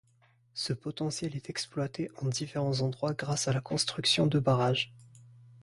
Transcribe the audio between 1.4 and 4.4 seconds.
exploité en différents endroits grâce à la construction de